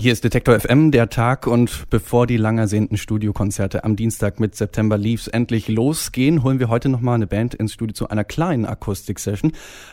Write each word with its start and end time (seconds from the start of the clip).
Hier 0.00 0.12
ist 0.12 0.22
Detektor 0.22 0.60
FM, 0.60 0.92
der 0.92 1.08
Tag 1.08 1.48
und 1.48 1.90
bevor 1.90 2.28
die 2.28 2.36
lang 2.36 2.56
ersehnten 2.56 2.96
Studiokonzerte 2.96 3.82
am 3.82 3.96
Dienstag 3.96 4.38
mit 4.38 4.54
September 4.54 4.96
Leaves 4.96 5.26
endlich 5.26 5.66
losgehen, 5.66 6.44
holen 6.44 6.60
wir 6.60 6.68
heute 6.68 6.88
nochmal 6.88 7.16
eine 7.16 7.26
Band 7.26 7.56
ins 7.56 7.72
Studio 7.72 7.92
zu 7.92 8.08
einer 8.08 8.22
kleinen 8.22 8.64
Akustik-Session. 8.64 9.50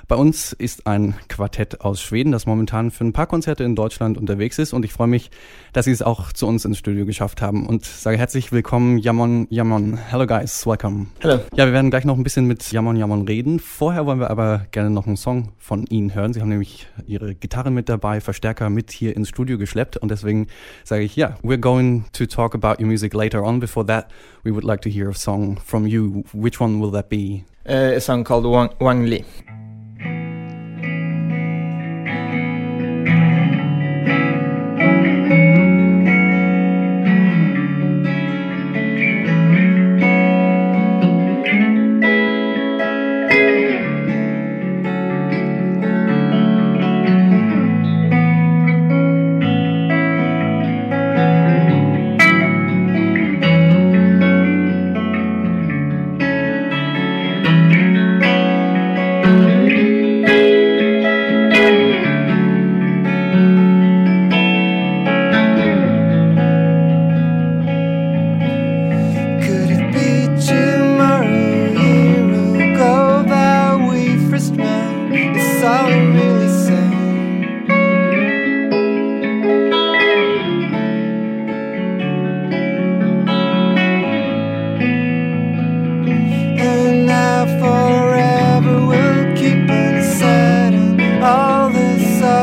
Bei 0.08 0.16
uns 0.16 0.54
ist 0.54 0.86
ein 0.86 1.16
Quartett 1.28 1.82
aus 1.82 2.04
Schweden, 2.04 2.32
das 2.32 2.46
momentan 2.46 2.92
für 2.92 3.04
ein 3.04 3.14
paar 3.14 3.26
Konzerte 3.26 3.64
in 3.64 3.76
Deutschland 3.76 4.20
unterwegs 4.20 4.60
ist 4.60 4.74
und 4.74 4.86
ich 4.86 4.94
freue 4.94 5.08
mich, 5.08 5.32
dass 5.74 5.86
sie 5.86 5.92
es 5.92 6.04
auch 6.04 6.32
zu 6.32 6.46
uns 6.46 6.66
ins 6.66 6.78
Studio 6.78 7.08
geschafft 7.08 7.42
haben 7.42 7.66
und 7.66 7.84
sage 7.84 8.20
herzlich 8.20 8.52
willkommen, 8.52 9.00
Jamon 9.00 9.48
Jamon. 9.50 9.98
Hello 9.98 10.28
guys, 10.28 10.68
welcome. 10.68 11.08
Hello. 11.20 11.40
Ja, 11.56 11.66
wir 11.66 11.74
werden 11.74 11.90
gleich 11.90 12.06
noch 12.06 12.16
ein 12.16 12.24
bisschen 12.24 12.46
mit 12.46 12.72
Jamon 12.72 12.96
Jamon 12.96 13.28
reden. 13.28 13.60
Vorher 13.60 14.06
wollen 14.06 14.20
wir 14.20 14.30
aber 14.30 14.68
gerne 14.70 14.92
noch 14.92 15.08
einen 15.08 15.18
Song 15.18 15.54
von 15.58 15.88
Ihnen 15.88 16.14
hören. 16.14 16.32
Sie 16.32 16.42
haben 16.42 16.50
nämlich 16.50 16.86
Ihre 17.08 17.34
Gitarre 17.34 17.72
mit 17.72 17.90
dabei, 17.90 18.22
Verstärker 18.22 18.70
mit 18.70 18.92
hier 18.92 19.16
ins 19.18 19.30
Studio 19.30 19.58
geschleppt 19.58 19.95
und 19.98 20.10
deswegen 20.10 20.48
sage 20.84 21.04
ich, 21.04 21.16
ja, 21.16 21.38
we're 21.44 21.60
going 21.60 22.06
to 22.14 22.26
talk 22.26 22.54
about 22.54 22.80
your 22.80 22.88
music 22.88 23.14
later 23.14 23.44
on. 23.44 23.60
Before 23.60 23.86
that, 23.86 24.08
we 24.44 24.52
would 24.52 24.64
like 24.64 24.82
to 24.82 24.90
hear 24.90 25.10
a 25.10 25.14
song 25.14 25.58
from 25.64 25.88
you. 25.88 26.24
Which 26.34 26.60
one 26.60 26.80
will 26.80 26.92
that 26.92 27.10
be? 27.10 27.46
Uh, 27.68 27.96
a 27.96 28.00
song 28.00 28.24
called 28.24 28.46
Wang, 28.46 28.70
Wang 28.80 29.06
Li. 29.06 29.24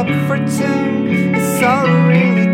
Up 0.02 0.26
for 0.26 0.36
two. 0.38 1.06
It's 1.06 1.62
all 1.62 1.86
really 2.08 2.51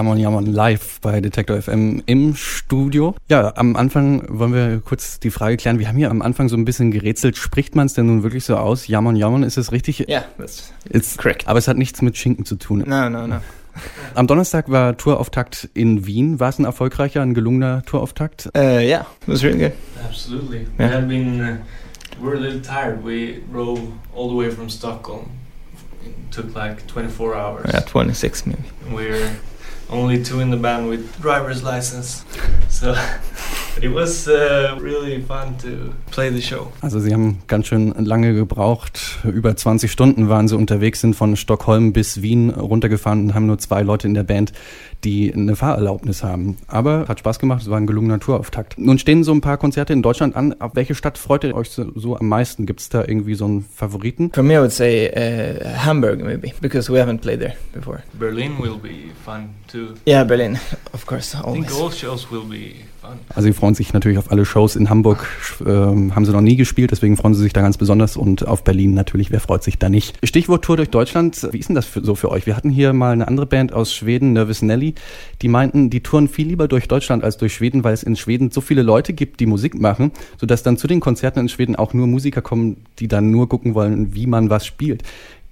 Jamon 0.00 0.16
Jamon 0.16 0.46
live 0.46 0.98
bei 1.02 1.20
Detektor 1.20 1.60
FM 1.60 2.02
im 2.06 2.34
Studio. 2.34 3.14
Ja, 3.28 3.52
am 3.56 3.76
Anfang 3.76 4.24
wollen 4.30 4.54
wir 4.54 4.80
kurz 4.80 5.20
die 5.20 5.30
Frage 5.30 5.58
klären. 5.58 5.78
Wir 5.78 5.88
haben 5.88 5.98
hier 5.98 6.10
am 6.10 6.22
Anfang 6.22 6.48
so 6.48 6.56
ein 6.56 6.64
bisschen 6.64 6.90
gerätselt. 6.90 7.36
Spricht 7.36 7.76
man 7.76 7.84
es 7.84 7.92
denn 7.92 8.06
nun 8.06 8.22
wirklich 8.22 8.46
so 8.46 8.56
aus? 8.56 8.86
Jamon 8.86 9.14
Jamon, 9.14 9.42
ist 9.42 9.58
es 9.58 9.72
richtig? 9.72 10.08
Yeah, 10.08 10.24
that's 10.38 10.72
It's 10.88 11.18
correct. 11.18 11.46
Aber 11.48 11.58
es 11.58 11.68
hat 11.68 11.76
nichts 11.76 12.00
mit 12.00 12.16
Schinken 12.16 12.46
zu 12.46 12.56
tun. 12.56 12.82
No, 12.86 13.10
no, 13.10 13.26
no. 13.26 13.40
Am 14.14 14.26
Donnerstag 14.26 14.70
war 14.70 14.96
Tourauftakt 14.96 15.68
in 15.74 16.06
Wien. 16.06 16.40
War 16.40 16.48
es 16.48 16.58
ein 16.58 16.64
erfolgreicher, 16.64 17.20
ein 17.20 17.34
gelungener 17.34 17.82
Tourauftakt? 17.82 18.46
Uh, 18.56 18.80
yeah, 18.80 19.00
it 19.00 19.28
was 19.28 19.44
really 19.44 19.58
good. 19.58 19.72
Absolutely. 20.02 20.66
Yeah. 20.78 20.88
We 20.88 20.94
had 20.94 21.08
been, 21.08 21.40
uh, 21.42 21.56
we 22.18 22.26
were 22.26 22.36
a 22.38 22.40
little 22.40 22.62
tired. 22.62 23.04
We 23.04 23.42
drove 23.52 23.82
all 24.14 24.30
the 24.30 24.34
way 24.34 24.50
from 24.50 24.70
Stockholm. 24.70 25.26
It 26.02 26.14
took 26.30 26.54
like 26.54 26.86
24 26.86 27.34
hours. 27.34 27.70
Yeah, 27.70 27.80
26 27.80 28.46
maybe. 28.46 28.62
We're 28.90 29.28
only 29.90 30.22
two 30.22 30.40
in 30.40 30.50
the 30.50 30.56
band 30.56 30.88
with 30.88 31.20
driver's 31.20 31.62
license. 31.62 32.24
So 32.68 32.92
but 33.80 33.88
it 33.88 33.94
was 33.94 34.28
uh, 34.28 34.78
really 34.80 35.20
fun 35.22 35.56
to 35.58 35.92
play 36.10 36.30
the 36.30 36.40
show. 36.40 36.72
Also 36.80 37.00
Sie 37.00 37.12
haben 37.12 37.38
ganz 37.46 37.66
schön 37.66 37.94
lange 37.98 38.34
gebraucht. 38.34 39.18
Über 39.24 39.56
20 39.56 39.90
Stunden 39.90 40.28
waren 40.28 40.48
Sie 40.48 40.56
unterwegs, 40.56 41.00
sind 41.00 41.14
von 41.14 41.36
Stockholm 41.36 41.92
bis 41.92 42.22
Wien 42.22 42.50
runtergefahren 42.50 43.24
und 43.24 43.34
haben 43.34 43.46
nur 43.46 43.58
zwei 43.58 43.82
Leute 43.82 44.06
in 44.06 44.14
der 44.14 44.24
Band, 44.24 44.52
die 45.04 45.32
eine 45.32 45.56
Fahrerlaubnis 45.56 46.22
haben. 46.22 46.58
Aber 46.66 47.06
hat 47.08 47.20
Spaß 47.20 47.38
gemacht, 47.38 47.62
es 47.62 47.70
war 47.70 47.78
ein 47.78 47.86
gelungener 47.86 48.20
Tourauftakt. 48.20 48.78
Nun 48.78 48.98
stehen 48.98 49.24
so 49.24 49.32
ein 49.32 49.40
paar 49.40 49.56
Konzerte 49.56 49.92
in 49.92 50.02
Deutschland 50.02 50.36
an. 50.36 50.60
Auf 50.60 50.74
welche 50.74 50.94
Stadt 50.94 51.16
freut 51.16 51.44
ihr 51.44 51.54
euch 51.54 51.70
so, 51.70 51.90
so 51.94 52.16
am 52.16 52.28
meisten? 52.28 52.66
Gibt 52.66 52.80
es 52.80 52.88
da 52.88 53.04
irgendwie 53.06 53.34
so 53.34 53.46
einen 53.46 53.64
Favoriten? 53.64 54.30
For 54.32 54.42
me, 54.42 54.54
I 54.54 54.58
would 54.58 54.72
say 54.72 55.08
uh, 55.08 55.64
Hamburg 55.84 56.22
maybe 56.22 56.52
because 56.60 56.92
we 56.92 57.00
haven't 57.00 57.20
played 57.20 57.40
there 57.40 57.54
before. 57.72 58.02
Berlin 58.18 58.58
will 58.60 58.78
be 58.78 59.10
fun 59.24 59.50
too. 59.68 59.94
Yeah, 60.06 60.24
Berlin, 60.24 60.58
of 60.92 61.06
course, 61.06 61.34
I 61.34 61.42
think 61.52 61.70
always. 61.70 61.80
all 61.80 61.90
shows 61.90 62.30
will 62.30 62.44
be. 62.44 62.84
Also 63.28 63.42
Sie 63.42 63.52
freuen 63.52 63.74
sich 63.74 63.92
natürlich 63.92 64.18
auf 64.18 64.30
alle 64.30 64.44
Shows. 64.44 64.76
In 64.76 64.90
Hamburg 64.90 65.26
ähm, 65.64 66.14
haben 66.14 66.24
Sie 66.24 66.32
noch 66.32 66.40
nie 66.40 66.56
gespielt, 66.56 66.90
deswegen 66.90 67.16
freuen 67.16 67.34
Sie 67.34 67.42
sich 67.42 67.52
da 67.52 67.60
ganz 67.60 67.78
besonders. 67.78 68.16
Und 68.16 68.46
auf 68.46 68.64
Berlin 68.64 68.94
natürlich, 68.94 69.30
wer 69.30 69.40
freut 69.40 69.62
sich 69.62 69.78
da 69.78 69.88
nicht? 69.88 70.18
Stichwort 70.24 70.64
Tour 70.64 70.76
durch 70.76 70.90
Deutschland. 70.90 71.48
Wie 71.52 71.58
ist 71.58 71.68
denn 71.68 71.76
das 71.76 71.86
für, 71.86 72.04
so 72.04 72.14
für 72.14 72.30
euch? 72.30 72.46
Wir 72.46 72.56
hatten 72.56 72.70
hier 72.70 72.92
mal 72.92 73.12
eine 73.12 73.28
andere 73.28 73.46
Band 73.46 73.72
aus 73.72 73.94
Schweden, 73.94 74.32
Nervous 74.32 74.62
Nelly, 74.62 74.94
die 75.42 75.48
meinten, 75.48 75.90
die 75.90 76.00
touren 76.00 76.28
viel 76.28 76.48
lieber 76.48 76.68
durch 76.68 76.88
Deutschland 76.88 77.24
als 77.24 77.36
durch 77.36 77.54
Schweden, 77.54 77.84
weil 77.84 77.94
es 77.94 78.02
in 78.02 78.16
Schweden 78.16 78.50
so 78.50 78.60
viele 78.60 78.82
Leute 78.82 79.12
gibt, 79.12 79.40
die 79.40 79.46
Musik 79.46 79.78
machen, 79.78 80.12
sodass 80.38 80.62
dann 80.62 80.76
zu 80.76 80.86
den 80.86 81.00
Konzerten 81.00 81.40
in 81.40 81.48
Schweden 81.48 81.76
auch 81.76 81.94
nur 81.94 82.06
Musiker 82.06 82.42
kommen, 82.42 82.78
die 82.98 83.08
dann 83.08 83.30
nur 83.30 83.48
gucken 83.48 83.74
wollen, 83.74 84.14
wie 84.14 84.26
man 84.26 84.50
was 84.50 84.66
spielt. 84.66 85.02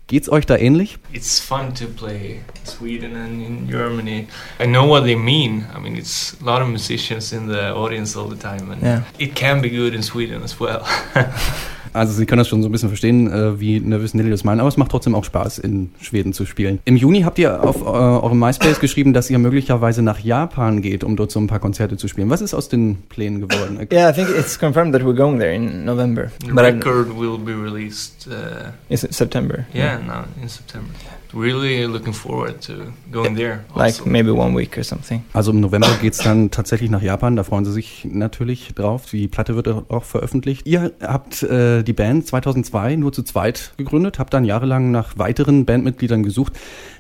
Geht's 0.08 0.31
euch 0.31 0.46
da 0.46 0.56
ähnlich? 0.56 0.96
It's 1.12 1.38
fun 1.38 1.75
to 1.75 1.87
play 1.87 2.40
in 2.58 2.66
Sweden 2.66 3.14
and 3.14 3.43
in 3.44 3.69
Germany. 3.70 4.26
I 4.58 4.64
know 4.66 4.87
what 4.88 5.05
they 5.05 5.14
mean. 5.16 5.66
I 5.76 5.78
mean, 5.78 5.96
it's 5.96 6.34
a 6.40 6.44
lot 6.44 6.62
of 6.62 6.69
musicians 6.69 7.31
in 7.34 7.46
the 7.46 7.75
audience 7.75 8.16
all 8.16 8.26
the 8.26 8.37
time, 8.38 8.70
and 8.72 8.81
Yeah. 8.82 9.02
it 9.19 9.34
can 9.34 9.60
be 9.60 9.69
good 9.69 9.94
in 9.94 10.02
Sweden 10.02 10.43
as 10.43 10.58
well. 10.58 10.82
Also 11.93 12.12
Sie 12.12 12.26
können 12.26 12.38
das 12.38 12.49
schon 12.49 12.62
so 12.62 12.69
ein 12.69 12.73
bisschen 12.73 12.88
verstehen, 12.88 13.31
äh, 13.32 13.61
wie 13.61 13.81
Nervous 13.81 14.14
Nelly 14.14 14.31
das 14.31 14.44
meinen, 14.44 14.61
aber 14.61 14.69
es 14.69 14.76
macht 14.76 14.90
trotzdem 14.90 15.14
auch 15.14 15.25
Spaß, 15.25 15.58
in 15.58 15.90
Schweden 16.00 16.32
zu 16.32 16.46
spielen. 16.46 16.79
Im 16.85 16.96
Juni 16.96 17.23
habt 17.23 17.38
ihr 17.38 17.62
auf 17.62 17.81
äh, 17.82 17.85
eurem 17.85 18.38
MySpace 18.38 18.81
geschrieben, 18.81 19.12
dass 19.12 19.31
ihr 19.31 19.38
möglicherweise 19.38 20.02
nach 20.02 20.19
Japan 20.20 20.82
geht, 20.82 21.05
um 21.05 21.17
dort 21.17 21.31
so 21.31 21.40
ein 21.40 21.46
paar 21.46 21.58
Konzerte 21.61 21.96
zu 21.96 22.08
spielen. 22.08 22.31
Was 22.31 22.40
ist 22.40 22.55
aus 22.55 22.69
den 22.69 22.96
Plänen 23.08 23.40
geworden? 23.40 23.79
Yeah, 23.93 24.11
I 24.11 24.12
think 24.12 24.29
it's 24.31 24.58
confirmed 24.58 24.93
that 24.94 25.02
we're 25.02 25.14
going 25.17 25.38
there 25.38 25.55
in 25.55 25.85
November. 25.85 26.31
the 26.44 26.52
record 26.52 27.08
will 27.19 27.38
be 27.38 27.52
released. 27.55 28.29
Uh, 28.29 28.70
Is 28.88 29.02
it 29.02 29.14
September? 29.14 29.67
yeah, 29.75 29.99
now 29.99 30.25
in 30.43 30.49
September. 30.49 30.88
Really 31.35 31.85
looking 31.85 32.13
forward 32.13 32.61
to 32.67 32.93
going 33.13 33.37
there. 33.37 33.65
Like 33.75 33.99
also. 33.99 34.07
maybe 34.07 34.31
one 34.31 34.57
week 34.57 34.77
or 34.79 34.85
something. 34.85 35.25
Also 35.33 35.51
im 35.51 35.61
November 35.61 35.91
geht's 36.01 36.19
dann 36.19 36.51
tatsächlich 36.51 36.91
nach 36.91 37.03
Japan, 37.03 37.37
da 37.37 37.45
freuen 37.45 37.65
sie 37.65 37.73
sich 37.73 38.07
natürlich 38.11 38.75
drauf. 38.75 39.07
Die 39.07 39.29
Platte 39.29 39.55
wird 39.55 39.69
auch 39.69 40.05
veröffentlicht. 40.05 40.67
Ihr 40.67 40.93
habt 41.01 41.43
äh, 41.43 41.83
die 41.83 41.93
Band 41.93 42.27
2002 42.27 42.97
nur 42.97 43.13
zu 43.13 43.23
zweit 43.23 43.73
gegründet, 43.77 44.19
habt 44.19 44.33
dann 44.35 44.45
jahrelang 44.45 44.91
nach 44.91 45.19
weiteren 45.19 45.65
Bandmitgliedern 45.65 46.23
gesucht. 46.23 46.55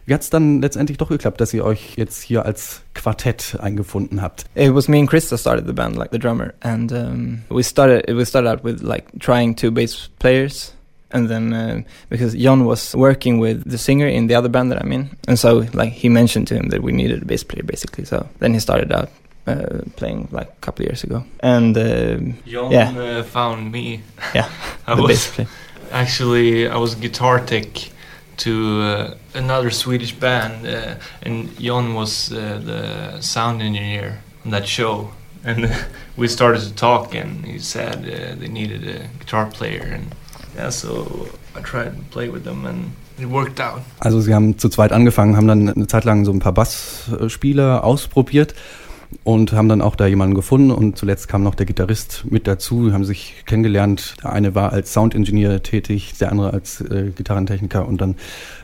Wie 0.08 0.14
hat's 0.14 0.30
dann 0.30 0.62
letztendlich 0.62 0.96
doch 0.96 1.10
geklappt, 1.10 1.38
dass 1.38 1.52
ihr 1.52 1.64
euch 1.64 1.94
jetzt 1.96 2.22
hier 2.22 2.46
als 2.46 2.80
Quartett 2.94 3.58
eingefunden 3.60 4.22
habt? 4.22 4.46
It 4.54 4.74
was 4.74 4.88
me 4.88 4.98
and 5.00 5.08
Chris 5.08 5.28
that 5.28 5.38
started 5.38 5.66
the 5.66 5.74
band, 5.74 5.96
like 5.96 6.10
the 6.12 6.18
drummer, 6.18 6.54
and 6.60 6.90
um, 6.92 7.42
we 7.50 7.62
started. 7.62 8.08
We 8.08 8.24
started 8.24 8.50
out 8.50 8.64
with 8.64 8.80
like 8.80 9.04
trying 9.20 9.54
two 9.54 9.70
bass 9.70 10.08
players, 10.18 10.74
and 11.10 11.28
then 11.28 11.52
uh, 11.52 11.82
because 12.08 12.34
John 12.34 12.64
was 12.64 12.94
working 12.94 13.38
with 13.38 13.70
the 13.70 13.78
singer 13.78 14.06
in 14.06 14.26
the 14.26 14.34
other 14.34 14.48
band 14.48 14.70
that 14.70 14.82
I'm 14.82 14.92
in, 14.92 15.10
and 15.26 15.38
so 15.38 15.66
like 15.72 15.92
he 15.92 16.08
mentioned 16.08 16.48
to 16.48 16.54
him 16.54 16.68
that 16.68 16.82
we 16.82 16.92
needed 16.92 17.22
a 17.22 17.24
bass 17.24 17.44
player, 17.44 17.62
basically. 17.62 18.04
So 18.04 18.28
then 18.38 18.54
he 18.54 18.60
started 18.60 18.92
out 18.92 19.10
uh, 19.46 19.80
playing 19.96 20.28
like 20.30 20.48
a 20.48 20.60
couple 20.60 20.84
of 20.84 20.90
years 20.90 21.04
ago, 21.04 21.24
and 21.40 21.76
um 21.76 22.34
John 22.46 22.72
yeah. 22.72 22.90
uh, 22.98 23.22
found 23.22 23.72
me. 23.72 24.02
Yeah, 24.34 24.48
I 24.86 24.94
was 25.00 25.40
actually 25.90 26.68
I 26.68 26.76
was 26.76 26.94
guitar 26.94 27.40
tech 27.44 27.90
to 28.38 28.82
uh, 28.82 29.14
another 29.34 29.70
Swedish 29.70 30.12
band, 30.12 30.66
uh, 30.66 30.94
and 31.22 31.56
John 31.58 31.94
was 31.94 32.32
uh, 32.32 32.60
the 32.64 33.20
sound 33.20 33.62
engineer 33.62 34.20
on 34.44 34.52
that 34.52 34.66
show. 34.66 35.10
And 35.44 35.70
we 36.16 36.28
started 36.28 36.62
to 36.62 36.74
talk, 36.74 37.14
and 37.14 37.44
he 37.44 37.58
said 37.58 37.96
uh, 37.98 38.34
they 38.38 38.48
needed 38.48 38.86
a 38.86 39.08
guitar 39.18 39.46
player, 39.46 39.82
and 39.82 40.14
yeah, 40.58 40.70
so 40.70 41.28
I 41.56 41.60
tried 41.62 41.96
to 41.96 42.02
play 42.10 42.28
with 42.28 42.44
them, 42.44 42.66
and 42.66 42.92
it 43.18 43.28
worked 43.30 43.60
out. 43.60 43.80
Also 44.00 44.20
sie 44.20 44.34
haben 44.34 44.58
zu 44.58 44.68
zweit 44.68 44.92
angefangen, 44.92 45.36
haben 45.36 45.48
dann 45.48 45.68
eine 45.68 45.86
Zeit 45.86 46.04
lang 46.04 46.24
so 46.24 46.32
ein 46.32 46.40
paar 46.40 46.52
Bassspieler 46.52 47.84
ausprobiert 47.84 48.54
und 49.24 49.52
haben 49.52 49.68
dann 49.68 49.80
auch 49.80 49.96
da 49.96 50.06
jemanden 50.06 50.34
gefunden 50.34 50.70
und 50.70 50.98
zuletzt 50.98 51.28
kam 51.28 51.42
noch 51.42 51.54
der 51.54 51.66
Gitarrist 51.66 52.24
mit 52.30 52.46
dazu, 52.46 52.92
haben 52.92 53.04
sich 53.04 53.42
kennengelernt. 53.46 54.16
Der 54.22 54.32
eine 54.32 54.54
war 54.54 54.72
als 54.72 54.92
Soundingenieur 54.92 55.62
tätig, 55.62 56.14
der 56.20 56.30
andere 56.30 56.52
als 56.52 56.80
äh, 56.80 57.10
Gitarrentechniker 57.14 57.86
und 57.86 58.00
dann 58.00 58.16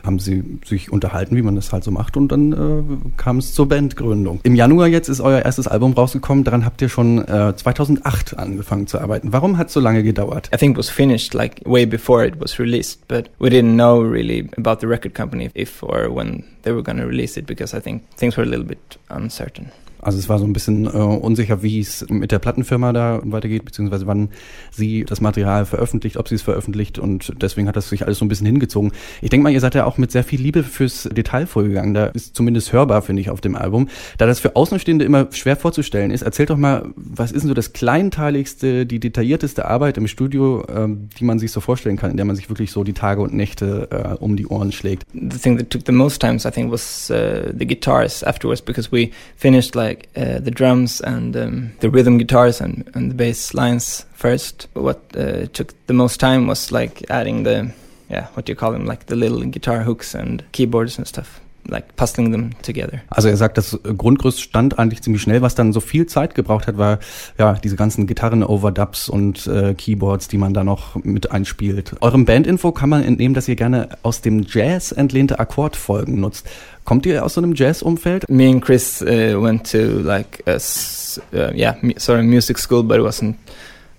haben 0.03 0.19
sie 0.19 0.43
sich 0.65 0.91
unterhalten, 0.91 1.35
wie 1.35 1.41
man 1.41 1.55
das 1.55 1.73
halt 1.73 1.83
so 1.83 1.91
macht 1.91 2.17
und 2.17 2.31
dann 2.31 2.53
äh, 2.53 3.17
kam 3.17 3.37
es 3.37 3.53
zur 3.53 3.67
Bandgründung. 3.67 4.39
Im 4.43 4.55
Januar 4.55 4.87
jetzt 4.87 5.09
ist 5.09 5.19
euer 5.19 5.41
erstes 5.41 5.67
Album 5.67 5.93
rausgekommen, 5.93 6.43
daran 6.43 6.65
habt 6.65 6.81
ihr 6.81 6.89
schon 6.89 7.27
äh, 7.27 7.55
2008 7.55 8.37
angefangen 8.37 8.87
zu 8.87 8.99
arbeiten. 8.99 9.33
Warum 9.33 9.57
hat 9.57 9.67
es 9.67 9.73
so 9.73 9.79
lange 9.79 10.03
gedauert? 10.03 10.49
I 10.53 10.57
think 10.57 10.73
it 10.73 10.77
was 10.77 10.89
finished 10.89 11.33
like 11.33 11.61
way 11.65 11.85
before 11.85 12.25
it 12.25 12.39
was 12.39 12.59
released, 12.59 13.07
but 13.07 13.29
we 13.39 13.49
didn't 13.49 13.75
know 13.75 13.99
really 13.99 14.47
about 14.57 14.79
the 14.81 14.87
record 14.87 15.15
company 15.15 15.49
if 15.55 15.81
or 15.81 16.13
when 16.13 16.43
they 16.63 16.71
were 16.71 16.83
going 16.83 16.97
to 16.97 17.05
release 17.05 17.37
it 17.39 17.45
because 17.45 17.75
I 17.75 17.81
think 17.81 18.03
things 18.15 18.37
were 18.37 18.43
a 18.43 18.49
little 18.49 18.65
bit 18.65 18.97
uncertain. 19.09 19.71
Also 20.05 20.19
es 20.19 20.29
war 20.29 20.37
so 20.37 20.45
ein 20.45 20.53
bisschen 20.53 20.85
äh, 20.85 20.89
unsicher, 20.89 21.63
wie 21.63 21.79
es 21.79 22.05
mit 22.09 22.31
der 22.31 22.37
Plattenfirma 22.37 22.93
da 22.93 23.21
weitergeht, 23.23 23.65
beziehungsweise 23.65 24.05
wann 24.05 24.29
sie 24.69 25.03
das 25.03 25.19
Material 25.19 25.65
veröffentlicht, 25.65 26.17
ob 26.17 26.27
sie 26.27 26.35
es 26.35 26.43
veröffentlicht 26.43 26.99
und 26.99 27.33
deswegen 27.41 27.67
hat 27.67 27.75
das 27.75 27.89
sich 27.89 28.05
alles 28.05 28.19
so 28.19 28.25
ein 28.25 28.27
bisschen 28.27 28.45
hingezogen. 28.45 28.91
Ich 29.23 29.31
denke 29.31 29.43
mal, 29.43 29.49
ihr 29.49 29.59
seid 29.59 29.73
ja 29.73 29.85
auch 29.85 29.97
mit 29.97 30.11
sehr 30.11 30.23
viel 30.23 30.39
Liebe 30.39 30.61
fürs 30.61 31.09
Detail 31.11 31.47
vorgegangen. 31.47 31.95
Da 31.95 32.05
ist 32.05 32.35
zumindest 32.35 32.71
hörbar, 32.71 33.01
finde 33.01 33.23
ich, 33.23 33.31
auf 33.31 33.41
dem 33.41 33.55
Album. 33.55 33.89
Da 34.19 34.27
das 34.27 34.39
für 34.39 34.55
Außenstehende 34.55 35.03
immer 35.05 35.27
schwer 35.31 35.55
vorzustellen 35.55 36.11
ist, 36.11 36.21
erzählt 36.21 36.51
doch 36.51 36.57
mal, 36.57 36.87
was 36.95 37.31
ist 37.31 37.41
denn 37.41 37.47
so 37.47 37.55
das 37.55 37.73
kleinteiligste, 37.73 38.85
die 38.85 38.99
detaillierteste 38.99 39.65
Arbeit 39.65 39.97
im 39.97 40.05
Studio, 40.05 40.63
ähm, 40.69 41.09
die 41.19 41.23
man 41.23 41.39
sich 41.39 41.51
so 41.51 41.61
vorstellen 41.61 41.97
kann, 41.97 42.11
in 42.11 42.17
der 42.17 42.27
man 42.27 42.35
sich 42.35 42.49
wirklich 42.49 42.71
so 42.71 42.83
die 42.83 42.93
Tage 42.93 43.21
und 43.21 43.33
Nächte 43.33 43.87
äh, 43.89 44.23
um 44.23 44.35
die 44.35 44.45
Ohren 44.45 44.71
schlägt. 44.71 45.07
The 45.13 45.39
thing 45.39 45.57
that 45.57 45.71
took 45.71 45.81
the 45.87 45.91
most 45.91 46.21
times, 46.21 46.45
I 46.45 46.51
think, 46.51 46.71
was 46.71 47.09
uh, 47.09 47.51
the 47.57 47.65
guitars 47.65 48.23
afterwards 48.23 48.61
because 48.61 48.91
we 48.91 49.09
finished 49.35 49.73
like 49.73 49.94
uh, 50.15 50.39
the 50.39 50.51
drums 50.51 51.01
and 51.01 51.35
um, 51.35 51.71
the 51.79 51.89
rhythm 51.89 52.17
guitars 52.17 52.61
and, 52.61 52.89
and 52.93 53.09
the 53.09 53.15
bass 53.15 53.53
lines 53.53 54.05
first. 54.13 54.67
What 54.73 54.99
uh, 55.15 55.47
took 55.47 55.73
the 55.87 55.93
most 55.93 56.19
time 56.19 56.47
was 56.47 56.71
like 56.71 57.03
adding 57.09 57.43
the, 57.43 57.73
yeah, 58.09 58.27
what 58.33 58.45
do 58.45 58.51
you 58.51 58.55
call 58.55 58.71
them, 58.71 58.85
like 58.85 59.05
the 59.05 59.15
little 59.15 59.41
guitar 59.45 59.81
hooks 59.83 60.15
and 60.15 60.43
keyboards 60.51 60.97
and 60.97 61.07
stuff, 61.07 61.39
like 61.67 61.95
puzzling 61.95 62.31
them 62.31 62.51
together. 62.61 63.01
Also 63.09 63.29
er 63.29 63.37
sagt, 63.37 63.57
das 63.57 63.79
Grundgerüst 63.83 64.41
stand 64.41 64.77
eigentlich 64.79 65.01
ziemlich 65.01 65.21
schnell. 65.21 65.41
Was 65.41 65.55
dann 65.55 65.73
so 65.73 65.79
viel 65.79 66.05
Zeit 66.05 66.35
gebraucht 66.35 66.67
hat, 66.67 66.77
war 66.77 66.99
ja 67.37 67.53
diese 67.53 67.75
ganzen 67.75 68.07
Gitarren-Overdubs 68.07 69.09
und 69.09 69.47
äh, 69.47 69.73
Keyboards, 69.73 70.27
die 70.27 70.37
man 70.37 70.53
da 70.53 70.63
noch 70.63 70.95
mit 70.95 71.31
einspielt. 71.31 71.95
Eurem 72.01 72.25
Bandinfo 72.25 72.71
kann 72.71 72.89
man 72.89 73.03
entnehmen, 73.03 73.33
dass 73.33 73.47
ihr 73.47 73.55
gerne 73.55 73.89
aus 74.03 74.21
dem 74.21 74.45
Jazz 74.47 74.91
entlehnte 74.91 75.39
Akkordfolgen 75.39 76.19
nutzt. 76.19 76.47
Kommt 76.83 77.05
ihr 77.05 77.25
aus 77.25 77.33
so 77.33 77.41
einem 77.41 77.55
Jazz-Umfeld? 77.55 78.29
Me 78.29 78.49
and 78.49 78.63
Chris 78.63 79.01
uh, 79.01 79.41
went 79.41 79.71
to 79.71 79.77
like 80.03 80.43
a 80.45 80.57
uh, 81.33 81.51
yeah, 81.55 81.75
of 81.81 82.23
music 82.23 82.59
school, 82.59 82.83
but 82.83 82.97
it 82.97 83.03
wasn't 83.03 83.35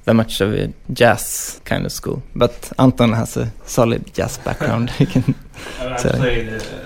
that 0.05 0.15
much 0.15 0.41
of 0.41 0.53
a 0.53 0.73
jazz 0.93 1.61
kind 1.65 1.85
of 1.85 1.93
school. 1.93 2.23
But 2.35 2.73
Anton 2.79 3.13
has 3.13 3.37
a 3.37 3.53
solid 3.65 4.15
jazz 4.15 4.39
background. 4.39 4.91
He 4.99 5.07
can 5.07 5.35
I, 5.81 5.97
played 5.97 6.49
uh, 6.49 6.86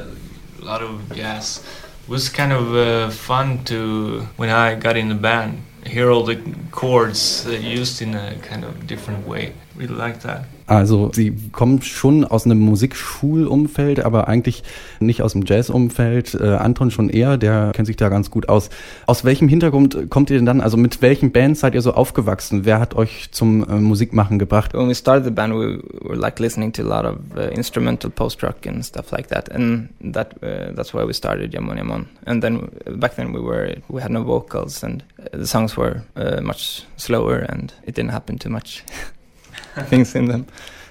lot 0.70 0.82
of 0.82 1.12
jazz. 1.16 1.64
It 2.04 2.08
was 2.08 2.28
kind 2.28 2.52
of 2.52 2.74
uh, 2.74 3.10
fun 3.10 3.64
to 3.64 4.20
when 4.36 4.50
I 4.50 4.76
got 4.76 4.96
in 4.96 5.08
the 5.08 5.20
band 5.28 5.62
hear 5.84 6.10
all 6.10 6.24
the 6.24 6.38
chords 6.70 7.46
uh, 7.46 7.50
used 7.50 8.02
in 8.02 8.14
a 8.14 8.36
kind 8.42 8.64
of 8.64 8.86
different 8.86 9.26
way. 9.26 9.54
Really 9.74 9.94
like 9.94 10.20
that. 10.20 10.44
Also 10.70 11.10
Sie 11.12 11.36
kommen 11.50 11.82
schon 11.82 12.24
aus 12.24 12.44
einem 12.44 12.60
Musikschulumfeld, 12.60 14.04
aber 14.04 14.28
eigentlich 14.28 14.62
nicht 15.00 15.20
aus 15.20 15.32
dem 15.32 15.44
Jazzumfeld. 15.44 16.34
Äh, 16.34 16.46
Anton 16.46 16.92
schon 16.92 17.10
eher, 17.10 17.38
der 17.38 17.72
kennt 17.74 17.88
sich 17.88 17.96
da 17.96 18.08
ganz 18.08 18.30
gut 18.30 18.48
aus. 18.48 18.70
Aus 19.06 19.24
welchem 19.24 19.48
Hintergrund 19.48 20.08
kommt 20.10 20.30
ihr 20.30 20.36
denn 20.36 20.46
dann? 20.46 20.60
Also 20.60 20.76
mit 20.76 21.02
welchen 21.02 21.32
Bands 21.32 21.58
seid 21.58 21.74
ihr 21.74 21.82
so 21.82 21.94
aufgewachsen? 21.94 22.66
Wer 22.66 22.78
hat 22.78 22.94
euch 22.94 23.32
zum 23.32 23.68
äh, 23.68 23.80
Musikmachen 23.80 24.38
gebracht? 24.38 24.72
When 24.72 24.88
we 24.88 24.94
started 24.94 25.24
the 25.24 25.32
band, 25.32 25.54
we 25.54 25.82
were 26.02 26.14
like 26.14 26.38
listening 26.38 26.72
to 26.74 26.82
a 26.82 26.86
lot 26.86 27.04
of 27.04 27.18
uh, 27.36 27.52
instrumental 27.52 28.08
post-rock 28.08 28.64
and 28.64 28.84
stuff 28.84 29.10
like 29.10 29.26
that, 29.30 29.50
and 29.50 29.88
that 30.00 30.36
uh, 30.40 30.72
that's 30.76 30.94
why 30.94 31.04
we 31.04 31.12
started 31.12 31.52
Yamon 31.52 31.80
Yamon. 31.80 32.06
And 32.26 32.44
then 32.44 32.70
uh, 32.86 32.92
back 32.92 33.16
then 33.16 33.32
we 33.32 33.40
were 33.40 33.74
we 33.88 34.00
had 34.00 34.12
no 34.12 34.22
vocals, 34.22 34.84
and 34.84 35.02
uh, 35.18 35.36
the 35.36 35.48
songs 35.48 35.76
were 35.76 36.04
uh, 36.14 36.40
much 36.40 36.84
slower, 36.96 37.38
and 37.38 37.72
it 37.82 37.96
didn't 37.96 38.12
happen 38.12 38.38
too 38.38 38.50
much 38.50 38.84
things 39.88 40.14
in 40.14 40.26
them. 40.26 40.46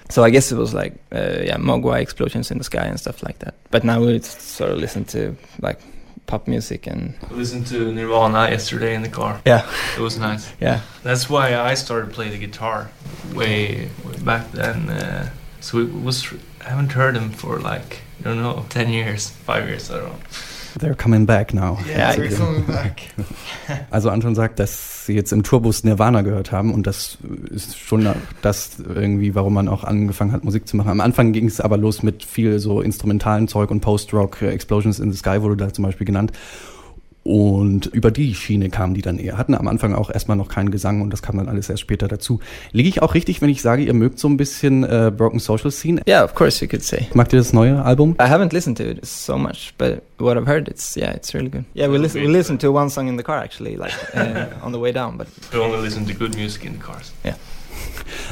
So 0.08 0.24
I 0.24 0.30
guess 0.30 0.50
it 0.52 0.58
was 0.58 0.74
like 0.74 0.92
uh, 1.12 1.42
yeah, 1.44 1.56
Mogwai 1.58 2.00
explosions 2.00 2.50
in 2.50 2.58
the 2.58 2.64
sky 2.64 2.84
and 2.86 2.98
stuff 2.98 3.22
like 3.22 3.38
that. 3.38 3.54
But 3.70 3.84
now 3.84 4.00
we 4.00 4.18
sort 4.20 4.70
of 4.72 4.78
listen 4.78 5.04
to 5.06 5.36
like 5.62 5.78
pop 6.26 6.46
music 6.48 6.86
and 6.86 7.14
I 7.30 7.34
listened 7.34 7.66
to 7.68 7.92
Nirvana 7.92 8.50
yesterday 8.50 8.94
in 8.94 9.02
the 9.02 9.08
car. 9.08 9.40
yeah, 9.46 9.64
It 9.96 10.00
was 10.00 10.16
nice. 10.18 10.52
yeah. 10.60 10.80
That's 11.02 11.28
why 11.30 11.56
I 11.72 11.74
started 11.76 12.12
playing 12.12 12.32
the 12.32 12.38
guitar 12.46 12.88
way, 13.34 13.88
way 14.04 14.16
back 14.24 14.50
then. 14.52 14.88
Uh, 14.88 15.28
so 15.60 15.78
it 15.78 15.92
was 16.04 16.26
I 16.66 16.70
haven't 16.70 16.92
heard 16.92 17.14
them 17.14 17.30
for 17.30 17.58
like 17.60 18.00
I 18.20 18.22
don't 18.24 18.42
know 18.42 18.64
ten 18.68 18.88
years, 18.88 19.30
five 19.46 19.68
years. 19.68 19.90
I 19.90 19.98
don't 19.98 20.08
know. 20.08 20.18
They're 20.78 20.94
coming 20.94 21.26
back 21.26 21.52
now. 21.52 21.78
Yeah, 21.86 22.16
we're 22.16 22.30
coming 22.36 22.64
back. 22.66 23.08
Also 23.92 24.10
Anton 24.10 24.34
sagt, 24.34 24.58
dass 24.58 24.99
sie 25.10 25.16
jetzt 25.16 25.32
im 25.32 25.42
Tourbus 25.42 25.84
Nirvana 25.84 26.22
gehört 26.22 26.52
haben 26.52 26.72
und 26.72 26.86
das 26.86 27.18
ist 27.50 27.78
schon 27.78 28.08
das 28.42 28.78
irgendwie, 28.78 29.34
warum 29.34 29.54
man 29.54 29.68
auch 29.68 29.84
angefangen 29.84 30.32
hat, 30.32 30.44
Musik 30.44 30.68
zu 30.68 30.76
machen. 30.76 30.90
Am 30.90 31.00
Anfang 31.00 31.32
ging 31.32 31.46
es 31.46 31.60
aber 31.60 31.76
los 31.76 32.02
mit 32.02 32.24
viel 32.24 32.58
so 32.58 32.80
instrumentalen 32.80 33.48
Zeug 33.48 33.70
und 33.70 33.80
Post-Rock, 33.80 34.42
äh, 34.42 34.50
Explosions 34.50 35.00
in 35.00 35.10
the 35.12 35.18
Sky 35.18 35.42
wurde 35.42 35.56
da 35.56 35.72
zum 35.72 35.84
Beispiel 35.84 36.06
genannt. 36.06 36.32
Und 37.30 37.86
über 37.86 38.10
die 38.10 38.34
Schiene 38.34 38.70
kamen 38.70 38.92
die 38.92 39.02
dann 39.02 39.16
eher. 39.16 39.38
Hatten 39.38 39.54
am 39.54 39.68
Anfang 39.68 39.94
auch 39.94 40.10
erstmal 40.10 40.36
noch 40.36 40.48
keinen 40.48 40.72
Gesang 40.72 41.00
und 41.00 41.10
das 41.10 41.22
kam 41.22 41.36
dann 41.36 41.48
alles 41.48 41.70
erst 41.70 41.80
später 41.80 42.08
dazu. 42.08 42.40
Liege 42.72 42.88
ich 42.88 43.02
auch 43.02 43.14
richtig, 43.14 43.40
wenn 43.40 43.48
ich 43.48 43.62
sage, 43.62 43.84
ihr 43.84 43.94
mögt 43.94 44.18
so 44.18 44.28
ein 44.28 44.36
bisschen 44.36 44.82
äh, 44.82 45.12
Broken 45.16 45.38
Social 45.38 45.70
Scene? 45.70 46.02
Yeah, 46.08 46.24
of 46.24 46.34
course 46.34 46.60
you 46.60 46.68
could 46.68 46.82
say. 46.82 47.06
Mag 47.14 47.32
ihr 47.32 47.38
das 47.38 47.52
neue 47.52 47.84
Album? 47.84 48.16
I 48.20 48.24
haven't 48.24 48.52
listened 48.52 48.78
to 48.78 48.82
it 48.82 49.06
so 49.06 49.38
much, 49.38 49.72
but 49.78 50.02
what 50.18 50.36
I've 50.36 50.48
heard, 50.48 50.66
it's 50.66 50.96
yeah, 50.96 51.14
it's 51.14 51.32
really 51.32 51.50
good. 51.50 51.64
Yeah, 51.72 51.88
we 51.88 51.98
listen 51.98 52.20
we 52.20 52.26
listened 52.26 52.60
to 52.62 52.74
one 52.74 52.90
song 52.90 53.06
in 53.06 53.16
the 53.16 53.22
car 53.22 53.38
actually, 53.38 53.76
like 53.76 53.94
uh, 54.12 54.46
on 54.64 54.72
the 54.72 54.80
way 54.80 54.90
down. 54.90 55.16
But 55.16 55.28
We 55.52 55.60
only 55.60 55.80
listen 55.80 56.06
to 56.06 56.12
good 56.12 56.34
music 56.34 56.64
in 56.64 56.72
the 56.72 56.82
cars. 56.84 57.12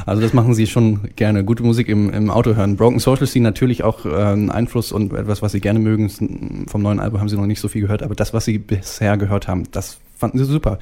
Also 0.06 0.22
das 0.22 0.32
machen 0.32 0.54
sie 0.54 0.66
schon 0.66 1.10
gerne. 1.16 1.44
Gute 1.44 1.62
Musik 1.62 1.88
im, 1.88 2.10
im 2.10 2.30
Auto 2.30 2.54
hören. 2.54 2.76
Broken 2.76 2.98
Social 2.98 3.26
Scene 3.26 3.44
natürlich 3.44 3.84
auch 3.84 4.06
äh, 4.06 4.32
ein 4.32 4.50
Einfluss 4.50 4.92
und 4.92 5.12
etwas, 5.12 5.42
was 5.42 5.52
sie 5.52 5.60
gerne 5.60 5.78
mögen. 5.78 6.66
Vom 6.68 6.82
neuen 6.82 7.00
Album 7.00 7.20
haben 7.20 7.28
sie 7.28 7.36
noch 7.36 7.46
nicht 7.46 7.60
so 7.60 7.68
viel 7.68 7.82
gehört, 7.82 8.02
aber 8.02 8.14
das, 8.14 8.32
was 8.32 8.44
sie 8.44 8.58
bisher 8.58 9.16
gehört 9.16 9.48
haben, 9.48 9.64
das 9.70 9.98
fanden 10.18 10.38
sie 10.38 10.44
super. 10.44 10.78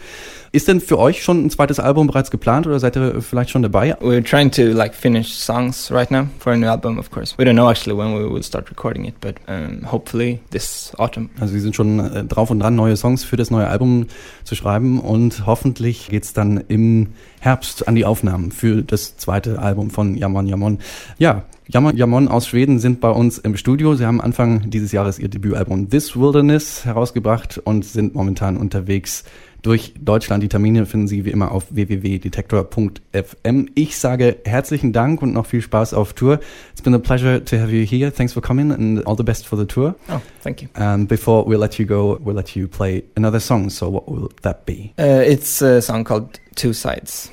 Ist 0.53 0.69
denn 0.69 0.81
für 0.81 0.99
euch 0.99 1.23
schon 1.23 1.45
ein 1.45 1.51
zweites 1.51 1.79
Album 1.79 2.07
bereits 2.07 2.31
geplant 2.31 2.67
oder 2.67 2.81
seid 2.81 2.97
ihr 2.97 3.21
vielleicht 3.21 3.51
schon 3.51 3.63
dabei? 3.63 3.97
we're 4.01 4.23
trying 4.23 4.51
to 4.51 4.63
like 4.63 4.95
finish 4.95 5.35
songs 5.35 5.91
right 5.91 6.11
now 6.11 6.27
for 6.39 6.53
a 6.53 6.57
new 6.57 6.67
album, 6.67 6.99
of 6.99 7.11
course. 7.11 7.37
We 7.39 7.45
don't 7.45 7.55
know 7.55 7.71
actually 7.71 7.97
when 7.97 8.15
we 8.15 8.29
will 8.29 8.43
start 8.43 8.71
recording 8.71 9.05
it, 9.05 9.15
but 9.21 9.37
um, 9.49 9.91
hopefully 9.91 10.41
this 10.51 10.93
autumn. 10.97 11.31
Also 11.41 11.53
sie 11.53 11.61
sind 11.61 11.77
schon 11.77 12.01
äh, 12.01 12.25
drauf 12.25 12.51
und 12.51 12.61
dran, 12.61 12.75
neue 12.75 12.97
Songs 12.97 13.25
für 13.25 13.37
das 13.37 13.51
neue 13.51 13.67
Album 13.67 14.07
zu 14.45 14.55
schreiben 14.55 15.01
und 15.01 15.47
hoffentlich 15.47 16.09
geht's 16.09 16.33
dann 16.33 16.65
im 16.69 17.09
Herbst 17.41 17.87
an 17.87 17.95
die 17.95 18.05
Aufnahmen 18.05 18.51
für 18.51 18.83
das 18.83 19.17
zweite 19.17 19.59
Album 19.59 19.91
von 19.91 20.17
Jamon 20.17 20.47
Jamon. 20.47 20.79
Ja, 21.19 21.45
Jamon 21.69 21.97
Jamon 21.97 22.29
aus 22.29 22.47
Schweden 22.47 22.79
sind 22.79 23.01
bei 23.01 23.11
uns 23.11 23.39
im 23.39 23.57
Studio. 23.57 23.97
Sie 23.97 24.07
haben 24.07 24.21
Anfang 24.21 24.71
dieses 24.71 24.93
Jahres 24.93 25.19
ihr 25.19 25.29
Debütalbum 25.29 25.91
This 25.91 26.17
Wilderness 26.17 26.85
herausgebracht 26.85 27.59
und 27.59 27.85
sind 27.85 28.15
momentan 28.15 28.57
unterwegs 28.57 29.25
durch 29.63 29.95
Deutschland. 30.01 30.45
Die 30.45 30.49
Termine 30.49 30.87
finden 30.87 31.09
Sie 31.09 31.25
wie 31.25 31.31
immer 31.31 31.51
auf 31.51 31.75
www.detektor.fm. 31.75 33.69
Ich 33.75 33.99
sage 33.99 34.37
herzlichen 34.45 34.93
Dank 34.93 35.23
und 35.23 35.33
noch 35.33 35.47
viel 35.47 35.61
Spaß 35.61 35.93
auf 35.95 36.13
Tour. 36.13 36.39
It's 36.71 36.83
been 36.83 36.95
a 36.95 37.01
pleasure 37.01 37.45
to 37.45 37.57
have 37.57 37.73
you 37.73 37.85
here. 37.85 38.13
Thanks 38.13 38.33
for 38.33 38.41
coming 38.41 38.71
and 38.71 39.05
all 39.05 39.17
the 39.17 39.25
best 39.25 39.49
for 39.49 39.59
the 39.59 39.67
tour. 39.67 39.97
Oh, 40.09 40.21
thank 40.45 40.63
you. 40.63 40.69
And 40.75 41.09
before 41.09 41.45
we 41.49 41.57
let 41.57 41.81
you 41.81 41.87
go, 41.87 42.17
we'll 42.23 42.37
let 42.37 42.55
you 42.55 42.69
play 42.69 43.03
another 43.17 43.41
song. 43.41 43.71
So 43.71 43.89
what 43.91 44.09
will 44.09 44.31
that 44.43 44.67
be? 44.67 44.93
Uh, 44.97 45.25
it's 45.27 45.61
a 45.63 45.83
song 45.83 46.05
called 46.05 46.39
Two 46.55 46.73
Sides. 46.73 47.33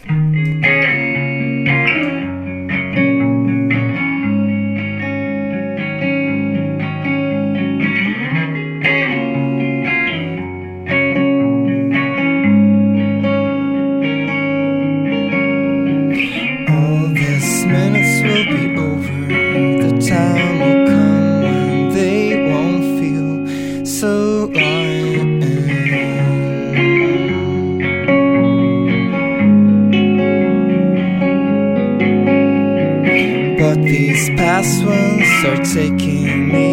Past 34.44 34.84
ones 34.84 35.46
are 35.46 35.64
taking 35.64 36.52
me 36.52 36.73